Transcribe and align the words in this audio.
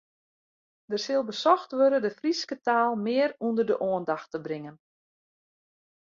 Der 0.91 0.97
sil 1.05 1.21
besocht 1.27 1.73
wurde 1.79 1.99
de 2.05 2.11
Fryske 2.17 2.57
taal 2.65 2.93
mear 3.05 3.31
ûnder 3.47 3.65
de 3.69 3.75
oandacht 3.87 4.29
te 4.31 4.39
bringen. 4.45 4.75